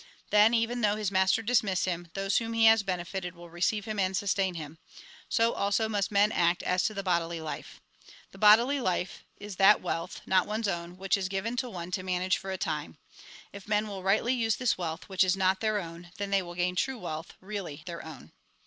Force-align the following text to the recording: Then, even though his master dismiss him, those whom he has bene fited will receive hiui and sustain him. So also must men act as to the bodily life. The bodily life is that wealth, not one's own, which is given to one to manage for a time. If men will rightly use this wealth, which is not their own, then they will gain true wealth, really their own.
Then, 0.31 0.55
even 0.55 0.81
though 0.81 0.95
his 0.95 1.11
master 1.11 1.43
dismiss 1.43 1.85
him, 1.85 2.07
those 2.15 2.37
whom 2.37 2.53
he 2.53 2.65
has 2.65 2.81
bene 2.81 3.03
fited 3.05 3.33
will 3.35 3.51
receive 3.51 3.85
hiui 3.85 3.99
and 4.01 4.17
sustain 4.17 4.55
him. 4.55 4.79
So 5.29 5.53
also 5.53 5.87
must 5.87 6.11
men 6.11 6.31
act 6.31 6.63
as 6.63 6.81
to 6.85 6.95
the 6.95 7.03
bodily 7.03 7.39
life. 7.39 7.79
The 8.31 8.39
bodily 8.39 8.79
life 8.79 9.23
is 9.37 9.57
that 9.57 9.79
wealth, 9.79 10.21
not 10.25 10.47
one's 10.47 10.67
own, 10.67 10.97
which 10.97 11.17
is 11.17 11.29
given 11.29 11.55
to 11.57 11.69
one 11.69 11.91
to 11.91 12.01
manage 12.01 12.37
for 12.37 12.49
a 12.49 12.57
time. 12.57 12.97
If 13.53 13.67
men 13.67 13.87
will 13.87 14.01
rightly 14.01 14.33
use 14.33 14.55
this 14.55 14.75
wealth, 14.75 15.07
which 15.07 15.23
is 15.23 15.37
not 15.37 15.59
their 15.59 15.79
own, 15.79 16.09
then 16.17 16.31
they 16.31 16.41
will 16.41 16.55
gain 16.55 16.75
true 16.75 16.97
wealth, 16.97 17.33
really 17.39 17.83
their 17.85 18.03
own. 18.03 18.31